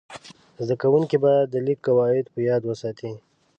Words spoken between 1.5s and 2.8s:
لیک قواعد په یاد